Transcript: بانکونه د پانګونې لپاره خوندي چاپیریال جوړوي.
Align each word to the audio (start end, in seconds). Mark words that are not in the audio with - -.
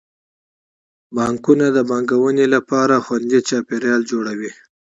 بانکونه 1.15 1.67
د 1.75 1.79
پانګونې 1.89 2.45
لپاره 2.55 2.95
خوندي 3.05 3.39
چاپیریال 3.49 4.01
جوړوي. 4.11 4.51